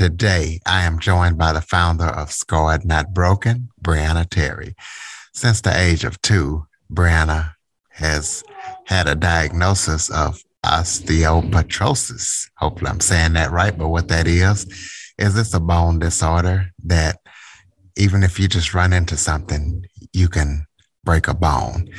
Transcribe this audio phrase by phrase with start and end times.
[0.00, 4.74] Today, I am joined by the founder of Scarred Not Broken, Brianna Terry.
[5.34, 7.52] Since the age of two, Brianna
[7.90, 8.42] has
[8.86, 12.48] had a diagnosis of osteopetrosis.
[12.56, 14.64] Hopefully, I'm saying that right, but what that is,
[15.18, 17.18] is it's a bone disorder that
[17.94, 20.64] even if you just run into something, you can
[21.04, 21.90] break a bone.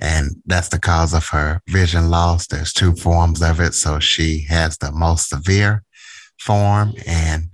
[0.00, 2.48] And that's the cause of her vision loss.
[2.48, 3.74] There's two forms of it.
[3.74, 5.84] So she has the most severe
[6.38, 7.48] form and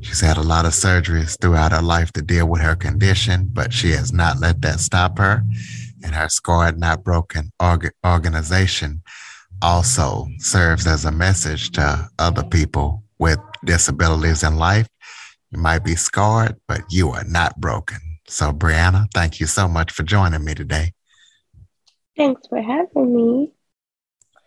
[0.00, 3.72] she's had a lot of surgeries throughout her life to deal with her condition, but
[3.72, 5.42] she has not let that stop her.
[6.04, 9.02] And her Scarred Not Broken org- organization
[9.62, 14.88] also serves as a message to other people with disabilities in life.
[15.50, 17.98] You might be scarred, but you are not broken.
[18.28, 20.92] So, Brianna, thank you so much for joining me today.
[22.16, 23.52] Thanks for having me.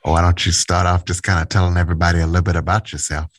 [0.03, 3.31] Why don't you start off just kind of telling everybody a little bit about yourself?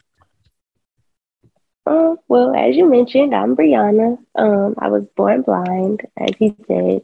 [1.91, 4.19] Uh, well, as you mentioned, I'm Brianna.
[4.37, 7.03] Um, I was born blind, as you said.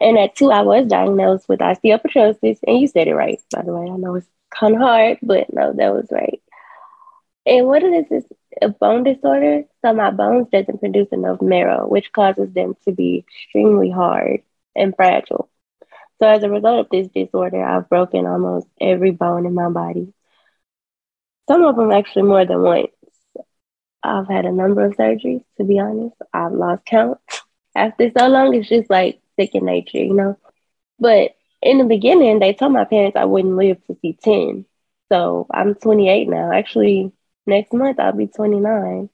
[0.00, 2.58] And at two, I was diagnosed with osteopetrosis.
[2.66, 3.90] And you said it right, by the way.
[3.90, 6.42] I know it's kind of hard, but no, that was right.
[7.46, 9.64] And what it is is a bone disorder.
[9.82, 14.42] So my bones doesn't produce enough marrow, which causes them to be extremely hard
[14.74, 15.50] and fragile.
[16.20, 20.14] So as a result of this disorder, I've broken almost every bone in my body.
[21.48, 22.90] Some of them actually more than once.
[24.04, 26.14] I've had a number of surgeries, to be honest.
[26.32, 27.18] I've lost count.
[27.74, 30.38] After so long, it's just like second nature, you know?
[31.00, 34.66] But in the beginning, they told my parents I wouldn't live to see 10.
[35.10, 36.52] So I'm 28 now.
[36.52, 37.12] Actually,
[37.46, 39.08] next month I'll be 29.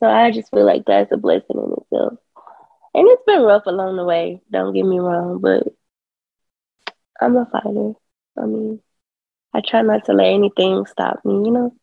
[0.00, 2.18] So I just feel like that's a blessing in itself.
[2.94, 5.64] And it's been rough along the way, don't get me wrong, but
[7.20, 7.92] I'm a fighter.
[8.38, 8.80] I mean,
[9.54, 11.74] I try not to let anything stop me, you know?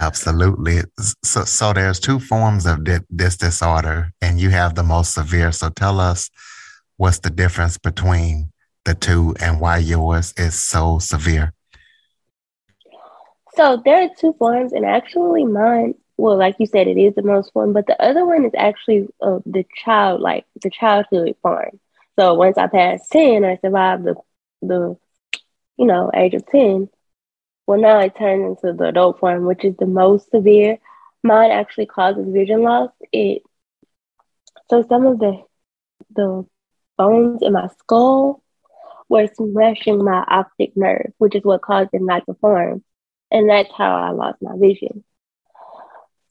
[0.00, 0.80] Absolutely.
[1.22, 5.52] So, so there's two forms of di- this disorder, and you have the most severe.
[5.52, 6.30] So tell us
[6.96, 8.50] what's the difference between
[8.84, 11.52] the two and why yours is so severe.
[13.54, 17.22] So there are two forms, and actually mine, well, like you said, it is the
[17.22, 21.78] most fun, but the other one is actually uh, the child, like the childhood form.
[22.18, 24.14] So once I passed 10, I survived the,
[24.62, 24.96] the,
[25.76, 26.88] you know, age of 10.
[27.72, 30.76] Well, now it turns into the adult form, which is the most severe.
[31.22, 32.90] Mine actually causes vision loss.
[33.14, 33.44] It,
[34.68, 35.42] so some of the,
[36.14, 36.44] the
[36.98, 38.42] bones in my skull
[39.08, 42.84] were smashing my optic nerve, which is what caused it not to form.
[43.30, 45.02] And that's how I lost my vision.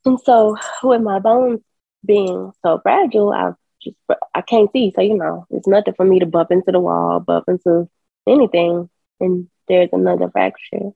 [0.06, 1.62] And so with my bones
[2.06, 3.98] being so fragile, I just
[4.36, 4.94] I can't see.
[4.96, 7.90] So you know, it's nothing for me to bump into the wall, bump into
[8.28, 10.92] anything, and there's another fracture.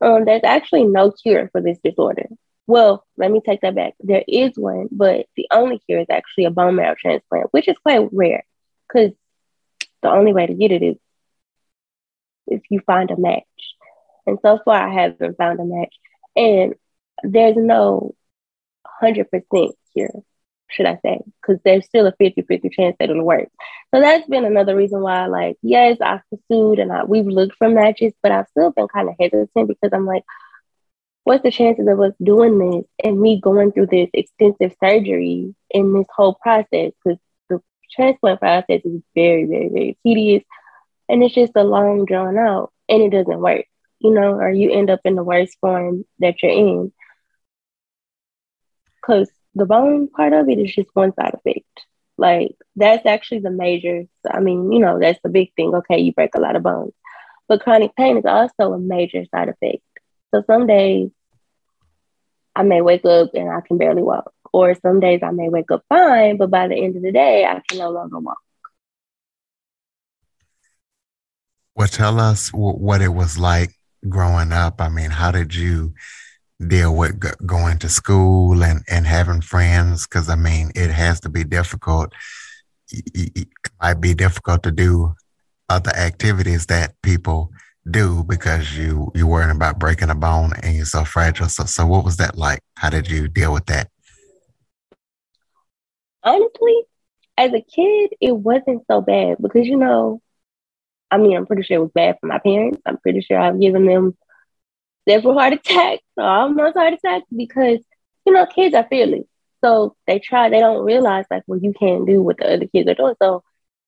[0.00, 2.28] Um, there's actually no cure for this disorder.
[2.66, 3.94] Well, let me take that back.
[4.00, 7.76] There is one, but the only cure is actually a bone marrow transplant, which is
[7.82, 8.44] quite rare
[8.88, 9.12] because
[10.02, 10.96] the only way to get it is
[12.46, 13.44] if you find a match.
[14.26, 15.94] And so far, I haven't found a match.
[16.34, 16.74] And
[17.22, 18.14] there's no
[19.02, 19.26] 100%
[19.92, 20.22] cure
[20.68, 21.20] should I say?
[21.40, 23.48] Because there's still a 50 50 chance that it'll work.
[23.94, 27.68] So that's been another reason why, like, yes, I pursued and I, we've looked for
[27.68, 30.24] matches, but I've still been kind of hesitant because I'm like,
[31.24, 35.92] what's the chances of us doing this and me going through this extensive surgery in
[35.92, 36.92] this whole process?
[37.04, 37.18] Because
[37.48, 37.60] the
[37.94, 40.44] transplant process is very, very, very tedious
[41.08, 43.66] and it's just a long drawn out and it doesn't work,
[44.00, 46.92] you know, or you end up in the worst form that you're in.
[48.96, 51.64] Because the bone part of it is just one side effect.
[52.18, 54.04] Like that's actually the major.
[54.30, 55.74] I mean, you know, that's the big thing.
[55.74, 56.92] Okay, you break a lot of bones,
[57.48, 59.82] but chronic pain is also a major side effect.
[60.34, 61.10] So some days
[62.54, 65.70] I may wake up and I can barely walk, or some days I may wake
[65.70, 68.38] up fine, but by the end of the day, I can no longer walk.
[71.74, 73.70] Well, tell us what it was like
[74.08, 74.80] growing up.
[74.80, 75.92] I mean, how did you
[76.64, 81.28] deal with going to school and, and having friends because I mean it has to
[81.28, 82.12] be difficult.
[82.90, 83.48] It
[83.80, 85.14] might be difficult to do
[85.68, 87.50] other activities that people
[87.90, 91.48] do because you you're worrying about breaking a bone and you're so fragile.
[91.48, 92.60] So so what was that like?
[92.76, 93.90] How did you deal with that?
[96.26, 96.82] honestly,
[97.38, 100.20] as a kid, it wasn't so bad because you know,
[101.10, 102.82] I mean, I'm pretty sure it was bad for my parents.
[102.84, 104.16] I'm pretty sure I've given them
[105.08, 107.80] several heart attacks, almost heart attacks, because
[108.26, 109.24] you know, kids are fearless.
[109.64, 112.88] So they try, they don't realize like, well, you can't do what the other kids
[112.88, 113.14] are doing.
[113.22, 113.42] So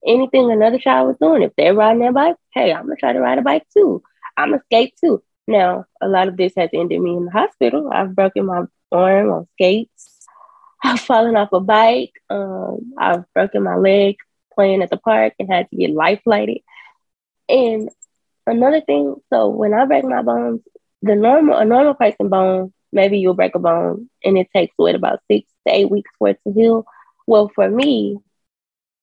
[0.07, 3.21] anything another child was doing, if they're riding their bike, hey, I'm gonna try to
[3.21, 4.03] ride a bike too.
[4.37, 5.23] I'm gonna skate too.
[5.47, 7.91] Now, a lot of this has ended me in the hospital.
[7.93, 8.63] I've broken my
[8.93, 10.27] arm on skates.
[10.85, 12.13] I've fallen off a bike.
[12.31, 14.17] Um, I've broken my leg
[14.55, 16.59] playing at the park and had to get life flighted.
[17.49, 17.89] And
[18.47, 20.61] another thing, so when I break my bones,
[21.03, 24.95] the normal a normal person bone, maybe you'll break a bone and it takes what
[24.95, 26.85] about six to eight weeks for it to heal.
[27.27, 28.19] Well, for me,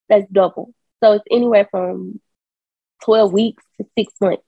[0.10, 0.74] that's double.
[1.04, 2.20] So it's anywhere from
[3.04, 4.44] 12 weeks to six months.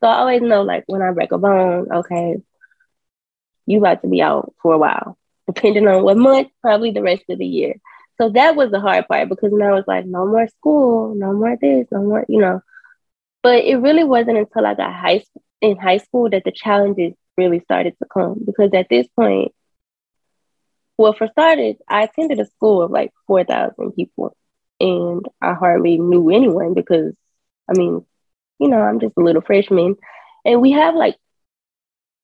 [0.00, 2.36] So I always know like when I break a bone, okay,
[3.66, 5.16] you about to be out for a while,
[5.46, 7.74] depending on what month, probably the rest of the year.
[8.20, 11.56] So that was the hard part because now it's like no more school, no more
[11.60, 12.60] this, no more, you know.
[13.42, 17.14] But it really wasn't until I got high school in high school that the challenges
[17.36, 19.52] really started to come because at this point,
[20.96, 24.36] well, for starters, I attended a school of like 4,000 people
[24.80, 27.14] and I hardly knew anyone because,
[27.68, 28.04] I mean,
[28.58, 29.96] you know, I'm just a little freshman.
[30.44, 31.16] And we have like,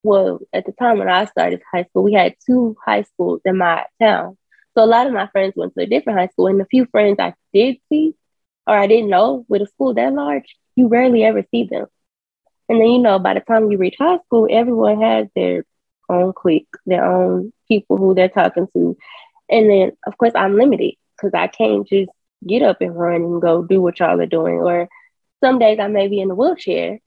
[0.02, 3.58] well, at the time when I started high school, we had two high schools in
[3.58, 4.36] my town.
[4.76, 6.86] So a lot of my friends went to a different high school, and the few
[6.86, 8.14] friends I did see
[8.66, 11.86] or I didn't know with a school that large, you rarely ever see them.
[12.68, 15.64] And then, you know, by the time you reach high school, everyone has their
[16.08, 18.96] own clique, their own people who they're talking to.
[19.50, 22.10] And then, of course, I'm limited because I can't just
[22.46, 24.56] get up and run and go do what y'all are doing.
[24.56, 24.88] Or
[25.42, 27.00] some days I may be in a wheelchair,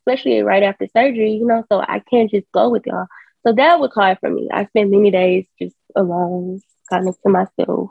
[0.00, 3.06] especially right after surgery, you know, so I can't just go with y'all.
[3.46, 4.48] So that was hard for me.
[4.52, 6.60] I spent many days just alone,
[6.90, 7.90] kind of to myself.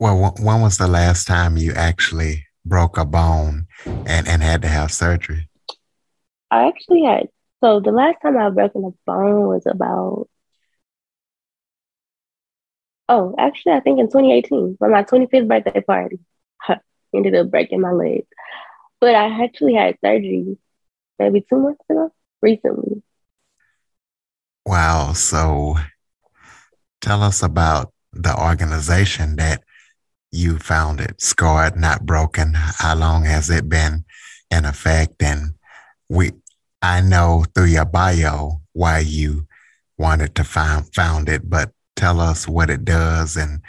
[0.00, 4.68] Well, when was the last time you actually broke a bone and, and had to
[4.68, 5.48] have surgery?
[6.50, 7.28] I actually had,
[7.62, 10.28] so the last time I broken a bone was about
[13.08, 16.18] Oh, actually, I think in 2018, for my 25th birthday party,
[17.14, 18.26] ended up breaking my leg.
[19.00, 20.58] But I actually had surgery
[21.18, 22.12] maybe two months ago,
[22.42, 23.02] recently.
[24.66, 25.14] Wow.
[25.14, 25.76] So
[27.00, 29.62] tell us about the organization that
[30.30, 32.52] you founded, Scarred Not Broken.
[32.54, 34.04] How long has it been
[34.50, 35.22] in effect?
[35.22, 35.54] And
[36.08, 36.32] we,
[36.82, 39.46] I know through your bio why you
[39.96, 43.60] wanted to found, found it, but tell us what it does and,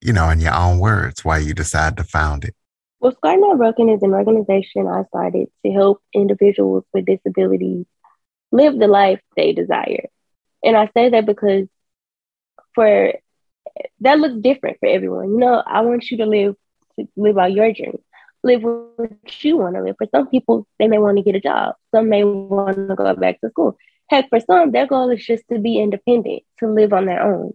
[0.00, 2.54] you know, in your own words, why you decided to found it.
[3.00, 7.86] Well, Scarred Not Broken is an organization I started to help individuals with disabilities
[8.52, 10.06] live the life they desire.
[10.62, 11.68] And I say that because
[12.74, 13.12] for
[14.00, 15.30] that looks different for everyone.
[15.30, 16.56] You know, I want you to live
[16.98, 17.98] to live out your dream.
[18.46, 19.96] Live what you want to live.
[19.98, 21.74] For some people, they may want to get a job.
[21.92, 23.76] Some may want to go back to school.
[24.08, 27.54] Heck, for some, their goal is just to be independent, to live on their own.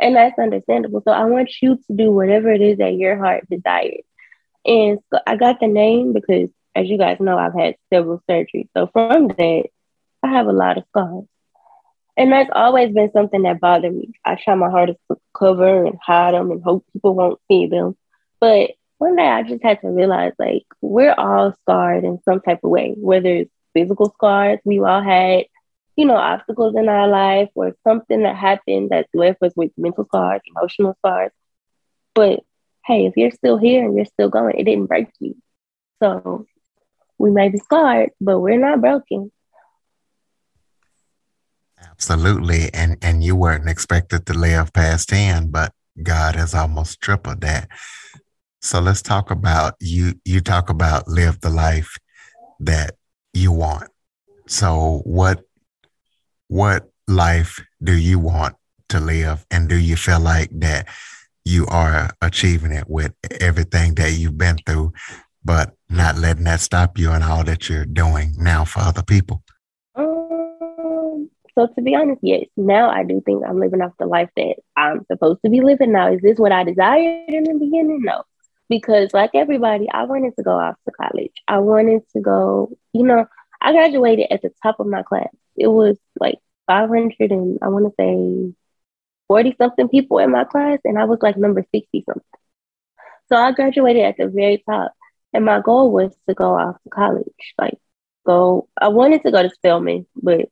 [0.00, 1.02] And that's understandable.
[1.04, 4.04] So I want you to do whatever it is that your heart desires.
[4.64, 8.68] And so I got the name because, as you guys know, I've had several surgeries.
[8.76, 9.64] So from that,
[10.22, 11.24] I have a lot of scars.
[12.16, 14.12] And that's always been something that bothered me.
[14.24, 17.96] I try my hardest to cover and hide them and hope people won't see them.
[18.40, 22.60] But one day I just had to realize like we're all scarred in some type
[22.62, 25.44] of way, whether it's physical scars, we've all had
[25.98, 30.04] you know, obstacles in our life or something that happened that left us with mental
[30.04, 31.32] scars, emotional scars.
[32.14, 32.38] But
[32.86, 35.34] hey, if you're still here and you're still going, it didn't break you.
[36.00, 36.46] So
[37.18, 39.32] we may be scarred, but we're not broken.
[41.82, 42.72] Absolutely.
[42.72, 47.68] And and you weren't expected to live past 10, but God has almost tripled that.
[48.60, 51.96] So let's talk about you you talk about live the life
[52.60, 52.96] that
[53.32, 53.90] you want.
[54.46, 55.44] So what
[56.48, 58.56] what life do you want
[58.88, 59.46] to live?
[59.50, 60.88] And do you feel like that
[61.44, 64.92] you are achieving it with everything that you've been through
[65.44, 69.42] but not letting that stop you and all that you're doing now for other people?
[69.94, 72.46] Um, so to be honest yes.
[72.56, 75.92] Now i do think i'm living off the life that i'm supposed to be living
[75.92, 76.12] now.
[76.12, 78.00] Is this what i desired in the beginning?
[78.02, 78.24] No
[78.68, 83.02] because like everybody i wanted to go off to college i wanted to go you
[83.02, 83.26] know
[83.60, 87.86] i graduated at the top of my class it was like 500 and I want
[87.86, 88.54] to say
[89.26, 92.22] 40 something people in my class, and I was like number 60 something.
[93.28, 94.92] So I graduated at the very top,
[95.34, 97.54] and my goal was to go off to college.
[97.60, 97.78] Like,
[98.24, 100.48] go, I wanted to go to Spelman, but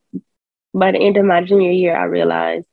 [0.74, 2.66] by the end of my junior year, I realized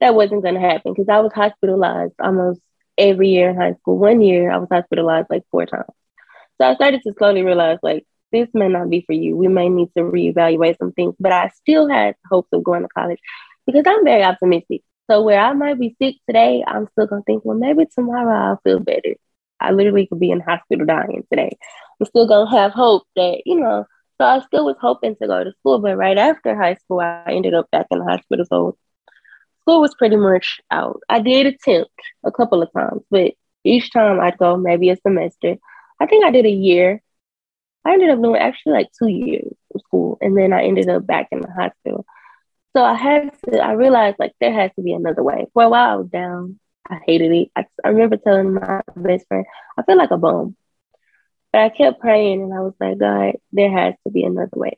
[0.00, 2.60] that wasn't going to happen because I was hospitalized almost
[2.98, 3.98] every year in high school.
[3.98, 5.90] One year I was hospitalized like four times.
[6.60, 9.36] So I started to slowly realize like this may not be for you.
[9.36, 12.88] We may need to reevaluate some things, but I still had hopes of going to
[12.88, 13.18] college
[13.66, 14.82] because I'm very optimistic.
[15.10, 18.60] So where I might be sick today, I'm still gonna think, well, maybe tomorrow I'll
[18.64, 19.16] feel better.
[19.60, 21.56] I literally could be in hospital dying today.
[22.00, 23.84] I'm still gonna have hope that, you know,
[24.18, 27.24] so I still was hoping to go to school, but right after high school, I
[27.28, 28.44] ended up back in the hospital.
[28.48, 28.76] So
[29.64, 31.00] school was pretty much out.
[31.08, 31.90] I did attempt
[32.24, 33.32] a couple of times, but
[33.64, 35.56] each time I'd go maybe a semester.
[35.98, 37.02] I think I did a year.
[37.84, 41.06] I ended up doing actually like two years of school, and then I ended up
[41.06, 42.04] back in the hospital.
[42.76, 45.46] So I had to, I realized like there has to be another way.
[45.54, 46.58] For a while, I was down.
[46.88, 47.50] I hated it.
[47.56, 49.46] I, I remember telling my best friend,
[49.78, 50.56] I feel like a bum.
[51.52, 54.76] But I kept praying and I was like, God, there has to be another way.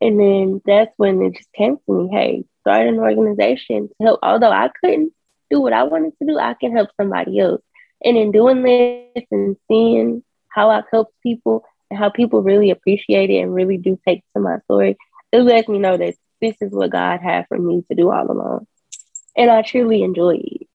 [0.00, 4.20] And then that's when it just came to me, hey, start an organization to help.
[4.22, 5.12] Although I couldn't
[5.50, 7.62] do what I wanted to do, I can help somebody else.
[8.04, 13.30] And in doing this and seeing how I've helped people and how people really appreciate
[13.30, 14.96] it and really do take to my story,
[15.32, 18.30] it lets me know that this is what God had for me to do all
[18.30, 18.66] along.
[19.36, 20.66] And I truly enjoy it.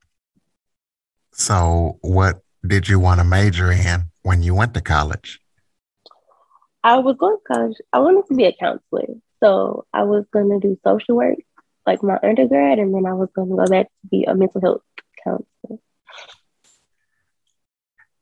[1.34, 5.40] So, what did you want to major in when you went to college?
[6.84, 7.78] I was going to college.
[7.92, 9.16] I wanted to be a counselor.
[9.44, 11.38] So, I was going to do social work,
[11.86, 14.62] like my undergrad, and then I was going to go back to be a mental
[14.62, 14.82] health
[15.24, 15.80] counselor.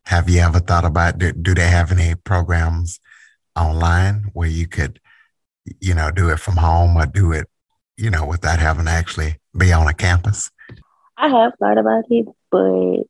[0.05, 2.99] Have you ever thought about do, do they have any programs
[3.55, 4.99] online where you could
[5.79, 7.47] you know, do it from home or do it,
[7.97, 10.49] you know, without having to actually be on a campus?
[11.17, 13.03] I have thought about it, but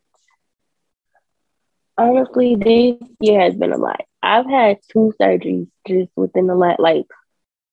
[1.98, 4.02] honestly, this year has been a lot.
[4.22, 7.06] I've had two surgeries just within the last, like,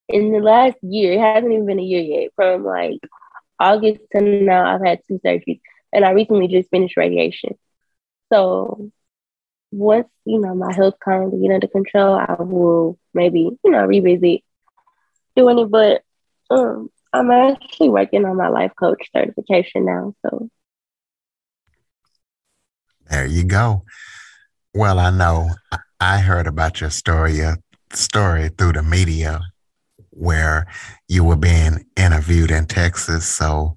[0.09, 1.13] in the last year.
[1.15, 2.31] It hasn't even been a year yet.
[2.37, 2.99] From like
[3.59, 5.61] August to now, I've had two surgeries,
[5.93, 7.57] and I recently just finished radiation.
[8.33, 8.91] So
[9.73, 13.85] once you know my health kind of get under control, I will maybe you know
[13.85, 14.43] revisit
[15.37, 16.03] doing it, but
[16.51, 20.15] um, I'm actually working on my life coach certification now.
[20.23, 20.49] So
[23.09, 23.83] there you go.
[24.75, 25.51] Well, I know
[26.01, 27.57] I heard about your story, uh,
[27.93, 29.41] story through the media
[30.16, 30.66] where
[31.08, 33.26] you were being interviewed in Texas.
[33.26, 33.76] So,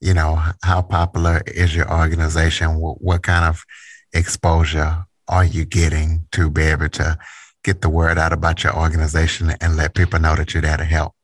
[0.00, 2.76] you know, how popular is your organization?
[2.76, 3.64] What, what kind of
[4.12, 7.16] exposure are you getting to be able to
[7.62, 10.84] get the word out about your organization and let people know that you're there to
[10.84, 11.14] help?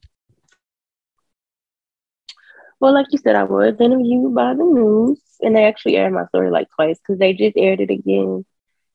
[2.78, 6.26] Well, like you said, I was interviewed by the news, and they actually aired my
[6.26, 8.44] story like twice because they just aired it again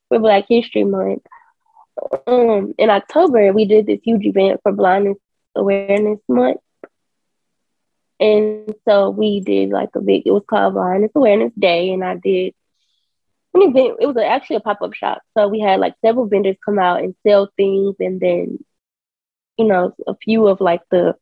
[0.07, 1.23] for Black History Month.
[2.27, 5.17] Um, in October, we did this huge event for Blindness
[5.55, 6.59] Awareness Month.
[8.19, 12.15] And so we did like a big, it was called Blindness Awareness Day, and I
[12.15, 12.53] did
[13.53, 13.97] an event.
[13.99, 15.21] It was actually a pop up shop.
[15.35, 18.63] So we had like several vendors come out and sell things, and then
[19.57, 21.15] you know a few of like the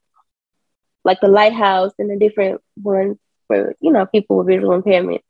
[1.04, 3.18] like the lighthouse and the different ones
[3.48, 5.22] for you know people with visual impairment.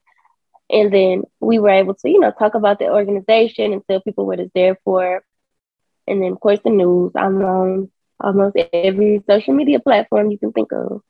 [0.72, 4.26] And then we were able to you know talk about the organization and tell people
[4.26, 5.24] what it's there for.
[6.08, 7.12] And then of course the news.
[7.16, 11.02] I'm on almost every social media platform you can think of.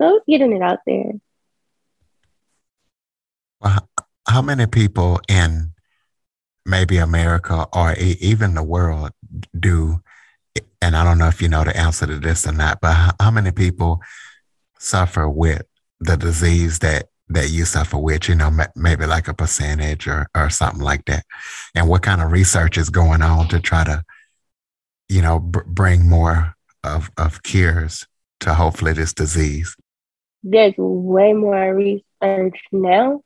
[0.00, 1.12] So getting it out there.
[3.60, 3.88] Well,
[4.28, 5.72] how many people in
[6.64, 9.10] maybe America or even the world
[9.58, 10.00] do,
[10.80, 13.30] and I don't know if you know the answer to this or not, but how
[13.30, 14.00] many people
[14.78, 15.62] suffer with
[16.00, 20.48] the disease that that you suffer with, you know, maybe like a percentage or, or
[20.48, 21.24] something like that.
[21.74, 24.02] And what kind of research is going on to try to,
[25.10, 26.54] you know, bring more
[26.84, 28.06] of, of cures
[28.40, 29.76] to hopefully this disease?
[30.42, 33.22] There's way more research now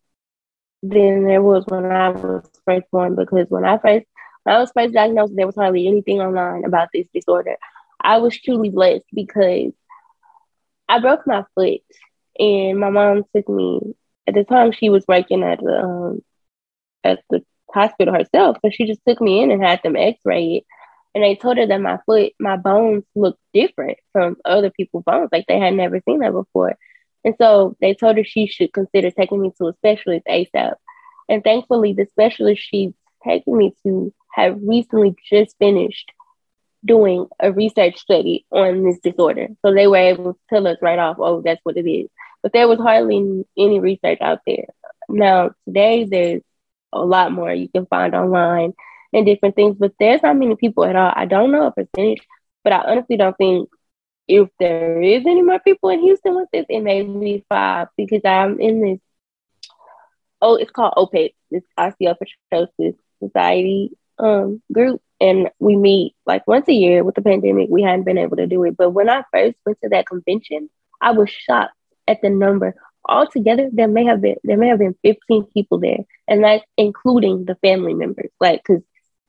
[0.83, 4.07] than there was when I was first born because when I first
[4.45, 7.57] when I was first diagnosed, there was hardly anything online about this disorder.
[8.01, 9.73] I was truly blessed because
[10.89, 11.81] I broke my foot
[12.39, 13.95] and my mom took me
[14.27, 16.25] at the time she was working at the um,
[17.05, 20.65] at the hospital herself, but she just took me in and had them x-ray it.
[21.15, 25.29] And they told her that my foot, my bones looked different from other people's bones.
[25.31, 26.77] Like they had never seen that before.
[27.25, 30.75] And so they told her she should consider taking me to a specialist ASAP.
[31.29, 32.93] And thankfully, the specialist she's
[33.25, 36.11] taking me to have recently just finished
[36.85, 39.49] doing a research study on this disorder.
[39.65, 42.09] So they were able to tell us right off, oh, that's what it is.
[42.43, 44.67] But there was hardly any research out there.
[45.09, 46.43] Now, today, there's
[46.93, 48.73] a lot more you can find online
[49.13, 51.13] and different things, but there's not many people at all.
[51.15, 52.27] I don't know a percentage,
[52.65, 53.69] but I honestly don't think
[54.29, 58.23] if there is any more people in Houston with this, it may be five because
[58.25, 58.99] I'm in this
[60.43, 61.35] oh, it's called OPEX.
[61.51, 67.05] It's Osteopetrosis Society um, group, and we meet like once a year.
[67.05, 68.77] With the pandemic, we hadn't been able to do it.
[68.77, 70.69] But when I first went to that convention,
[71.01, 71.75] I was shocked
[72.07, 72.75] at the number.
[73.09, 77.45] Altogether, there may have been there may have been 15 people there, and that's including
[77.45, 78.31] the family members.
[78.41, 78.83] Like, cause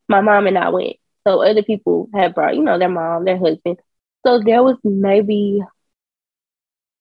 [0.08, 0.96] my mom and I went,
[1.26, 3.80] so other people had brought, you know, their mom, their husband.
[4.26, 5.62] So there was maybe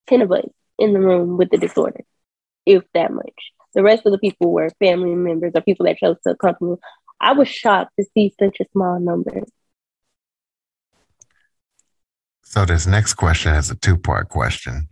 [0.08, 0.44] 10 of us
[0.78, 2.00] in the room with the disorder,
[2.66, 3.52] if that much.
[3.74, 6.76] The rest of the people were family members or people that chose to accompany.
[7.20, 9.42] I was shocked to see such a small number.
[12.42, 14.88] So this next question is a two-part question.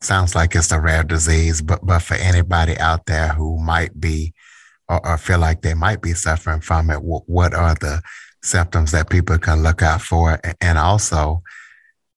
[0.00, 4.34] Sounds like it's a rare disease, but but for anybody out there who might be
[4.88, 8.02] or, or feel like they might be suffering from it, what, what are the
[8.42, 11.42] symptoms that people can look out for, and also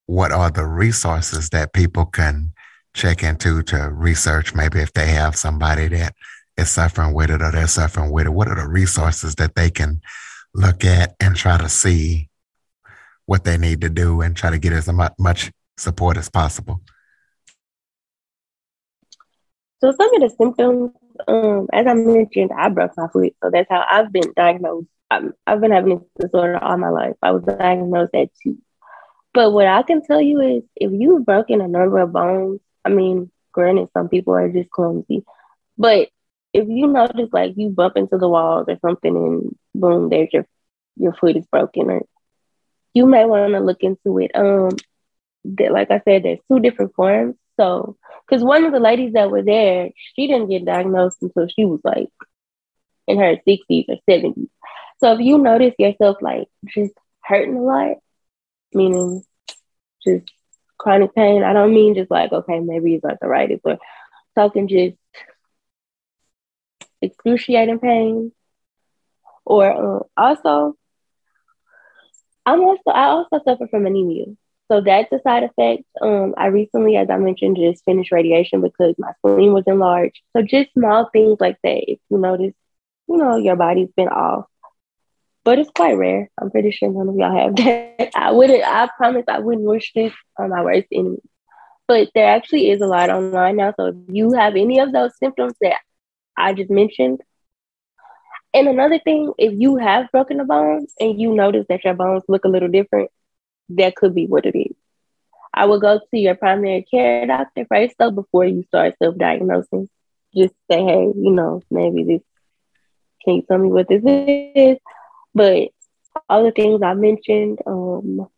[0.06, 2.52] what are the resources that people can
[2.94, 4.54] check into to research?
[4.54, 6.14] Maybe if they have somebody that
[6.56, 9.70] is suffering with it or they're suffering with it, what are the resources that they
[9.70, 10.00] can
[10.54, 12.28] look at and try to see
[13.26, 16.80] what they need to do and try to get as much support as possible?
[19.80, 20.90] So some of the symptoms,
[21.28, 24.88] um, as I mentioned, I broke my foot, so that's how I've been diagnosed.
[25.10, 27.14] i have been having this disorder all my life.
[27.22, 28.58] I was diagnosed at two.
[29.32, 32.88] But what I can tell you is, if you've broken a number of bones, I
[32.88, 35.24] mean, granted, some people are just clumsy,
[35.78, 36.08] but
[36.52, 40.46] if you notice like you bump into the walls or something and boom, there's your
[40.96, 42.02] your foot is broken, or
[42.92, 44.32] you may want to look into it.
[44.34, 44.70] Um,
[45.44, 47.36] that, like I said, there's two different forms.
[47.58, 51.64] So, because one of the ladies that were there, she didn't get diagnosed until she
[51.64, 52.08] was like
[53.06, 54.48] in her 60s or 70s.
[54.98, 57.96] So, if you notice yourself like just hurting a lot,
[58.72, 59.22] meaning
[60.04, 60.30] just
[60.78, 63.78] chronic pain, I don't mean just like, okay, maybe it's arthritis or
[64.36, 64.96] talking just
[67.02, 68.32] excruciating pain.
[69.44, 70.76] Or uh, also,
[72.46, 74.26] I'm also I also suffer from anemia.
[74.70, 75.82] So that's a side effect.
[76.00, 80.20] Um, I recently, as I mentioned, just finished radiation because my spleen was enlarged.
[80.32, 81.90] So just small things like that.
[81.90, 82.54] If you notice,
[83.08, 84.44] you know, your body's been off.
[85.42, 86.30] But it's quite rare.
[86.40, 87.56] I'm pretty sure none of y'all have
[87.98, 88.10] that.
[88.14, 91.18] I wouldn't, I promise I wouldn't wish this on my worst enemy.
[91.88, 93.74] But there actually is a lot online now.
[93.76, 95.78] So if you have any of those symptoms that
[96.36, 97.22] I just mentioned,
[98.54, 102.22] and another thing, if you have broken a bone and you notice that your bones
[102.28, 103.10] look a little different,
[103.76, 104.76] that could be what it is.
[105.52, 109.88] I would go to your primary care doctor first, though, before you start self diagnosing.
[110.34, 112.22] Just say, hey, you know, maybe this,
[113.24, 114.78] can you tell me what this is?
[115.34, 115.70] But
[116.28, 118.28] all the things I mentioned, um,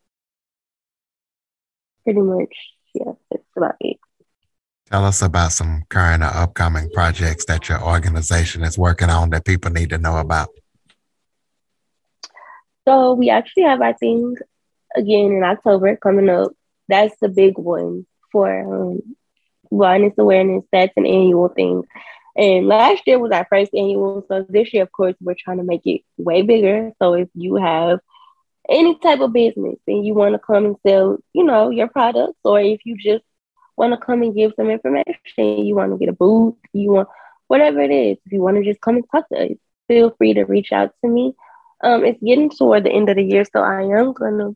[2.05, 2.55] pretty much,
[2.95, 3.99] yeah, that's about it.
[4.90, 9.45] Tell us about some current or upcoming projects that your organization is working on that
[9.45, 10.49] people need to know about.
[12.87, 14.37] So we actually have I thing
[14.94, 16.52] again in October coming up.
[16.88, 19.16] That's the big one for um,
[19.72, 20.64] wellness awareness.
[20.72, 21.85] That's an annual thing.
[22.37, 24.24] And last year was our first annual.
[24.28, 26.92] So this year, of course, we're trying to make it way bigger.
[26.98, 28.00] So if you have
[28.68, 32.38] any type of business and you want to come and sell, you know, your products,
[32.44, 33.24] or if you just
[33.76, 37.09] want to come and give some information, you want to get a booth, you want
[37.48, 39.57] whatever it is, if you want to just come and talk to us,
[39.88, 41.35] feel free to reach out to me.
[41.83, 44.55] Um, it's getting toward the end of the year, so I am gonna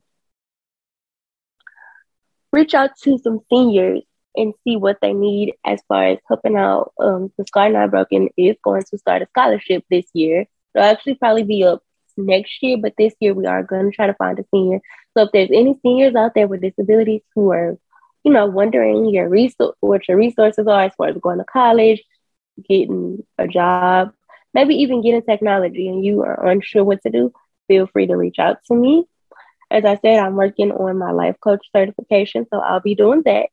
[2.57, 4.03] reach out to some seniors
[4.35, 6.93] and see what they need as far as helping out.
[6.99, 10.47] Um, the Scar Not Broken is going to start a scholarship this year.
[10.75, 11.83] It'll actually probably be up
[12.17, 14.81] next year, but this year we are going to try to find a senior.
[15.13, 17.79] So if there's any seniors out there with disabilities who are,
[18.25, 22.03] you know, wondering your resource, what your resources are as far as going to college,
[22.69, 24.13] getting a job,
[24.55, 27.33] maybe even getting technology, and you are unsure what to do,
[27.69, 29.07] feel free to reach out to me.
[29.71, 33.49] As I said, I'm working on my life coach certification, so I'll be doing that.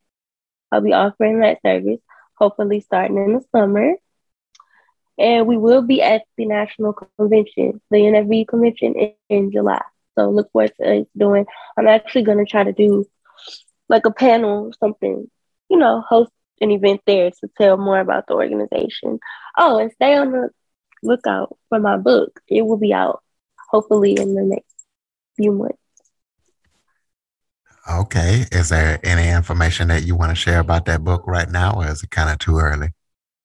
[0.72, 2.00] I'll be offering that service,
[2.36, 3.94] hopefully starting in the summer.
[5.18, 9.82] And we will be at the national convention, the NFB convention in, in July.
[10.16, 11.46] So look forward to us doing.
[11.78, 13.06] I'm actually going to try to do
[13.90, 15.30] like a panel, or something,
[15.70, 19.20] you know, host an event there to tell more about the organization.
[19.58, 20.50] Oh, and stay on the
[21.04, 22.40] lookout for my book.
[22.48, 23.22] It will be out
[23.70, 24.74] hopefully in the next
[25.36, 25.83] few months.
[27.90, 28.46] Okay.
[28.52, 31.88] Is there any information that you want to share about that book right now, or
[31.88, 32.90] is it kind of too early?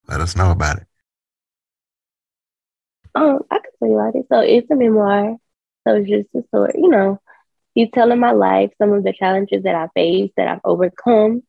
[0.08, 0.86] Let us know about it.
[3.14, 4.26] Um, I can tell you about it.
[4.30, 5.36] So it's a memoir.
[5.86, 7.18] So it's just a story, you know,
[7.74, 11.42] he's telling my life, some of the challenges that I faced, that I've overcome,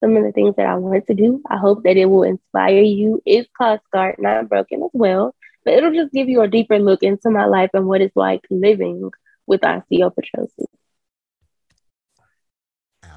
[0.00, 1.42] some of the things that I want to do.
[1.48, 3.22] I hope that it will inspire you.
[3.24, 7.02] It's called Scarred Not Broken as well, but it'll just give you a deeper look
[7.02, 9.10] into my life and what it's like living
[9.46, 10.66] with osteopetrosis.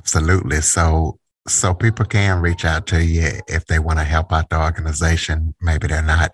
[0.03, 0.61] Absolutely.
[0.61, 4.61] So so people can reach out to you if they want to help out the
[4.61, 5.55] organization.
[5.61, 6.31] Maybe they're not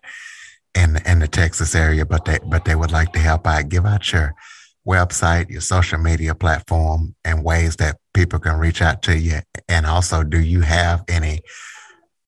[0.75, 3.69] in in the Texas area, but they but they would like to help out.
[3.69, 4.33] Give out your
[4.87, 9.39] website, your social media platform, and ways that people can reach out to you.
[9.67, 11.41] And also, do you have any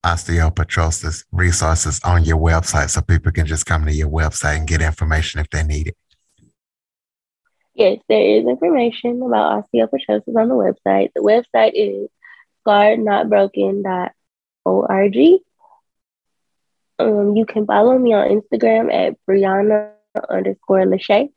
[0.06, 4.82] osteopetrosis resources on your website so people can just come to your website and get
[4.82, 5.98] information if they need it?
[7.74, 11.10] Yes, there is information about osteopetrosis on the website.
[11.16, 12.10] The website is
[12.68, 15.42] scarrednotbroken.org.
[17.00, 19.92] Um, you can follow me on Instagram at Brianna
[20.30, 21.30] underscore Lachey.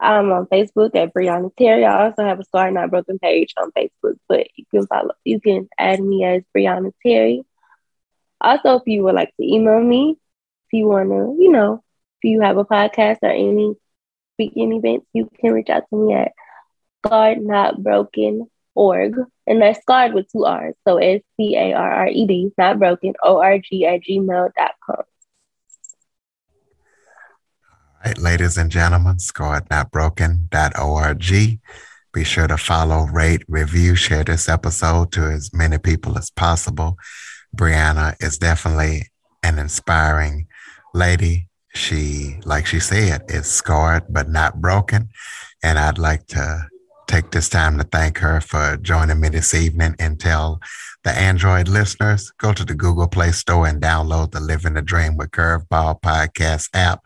[0.00, 1.84] I'm on Facebook at Brianna Terry.
[1.84, 5.40] I also have a Scar Not Broken page on Facebook, but you can follow, you
[5.40, 7.42] can add me as Brianna Terry.
[8.40, 10.16] Also, if you would like to email me,
[10.66, 11.82] if you want to, you know,
[12.20, 13.74] if you have a podcast or any
[14.36, 16.32] speaking events, you can reach out to me at
[17.04, 20.74] Scarred Not Broken org, and that's scarred with two R's.
[20.86, 24.52] So S C A R R E D, not broken, O R G at gmail.com
[24.88, 25.04] All
[28.04, 31.60] right, ladies and gentlemen, scarrednotbroken.org.
[32.12, 36.96] Be sure to follow, rate, review, share this episode to as many people as possible.
[37.54, 39.10] Brianna is definitely
[39.42, 40.46] an inspiring
[40.94, 41.48] lady.
[41.76, 45.10] She, like she said, is scarred but not broken.
[45.62, 46.66] And I'd like to
[47.06, 50.60] take this time to thank her for joining me this evening and tell
[51.04, 55.16] the Android listeners go to the Google Play Store and download the Living the Dream
[55.16, 57.00] with Curveball podcast app.